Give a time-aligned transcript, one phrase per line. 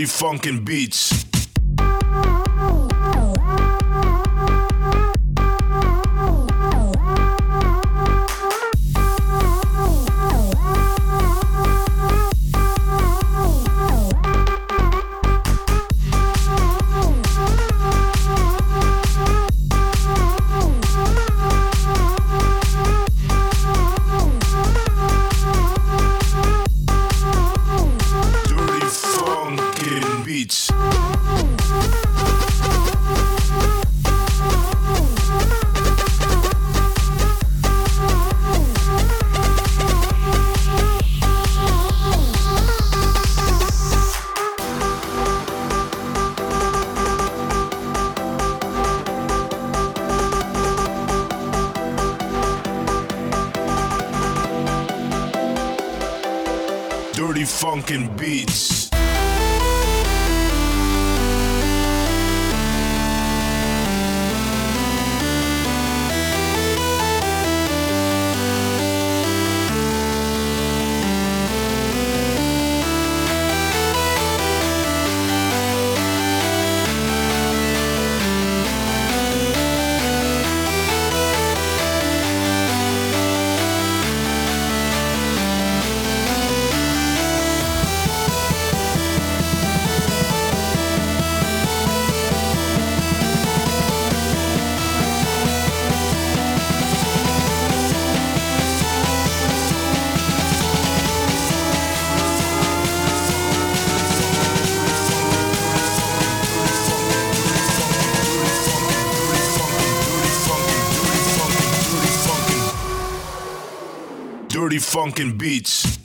[0.00, 1.29] Dirty Funkin' Beats.
[57.50, 58.79] Funkin' Beats.
[114.90, 115.99] Funkin' Beats.